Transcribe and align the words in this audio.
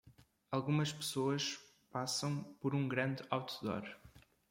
Algumas 0.49 0.91
pessoas 0.91 1.59
passam 1.91 2.43
por 2.59 2.73
um 2.73 2.87
grande 2.87 3.23
outdoor. 3.29 3.83